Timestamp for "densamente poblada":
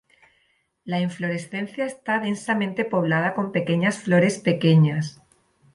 2.19-3.35